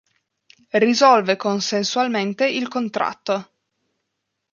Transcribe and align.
Risolve 0.79 1.35
consensualmente 1.35 2.47
il 2.49 2.67
contratto. 2.67 3.51